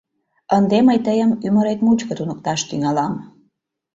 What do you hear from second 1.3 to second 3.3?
ӱмырет мучко туныкташ тӱҥалам».